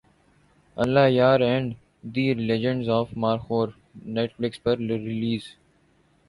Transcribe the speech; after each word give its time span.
اللہ 0.77 1.07
یار 1.09 1.39
and 1.39 1.73
the 2.15 2.25
legend 2.39 2.89
of 2.89 3.13
Markhor 3.23 3.67
net 4.07 4.35
flakes 4.37 4.63
پر 4.63 4.77
release 4.79 5.43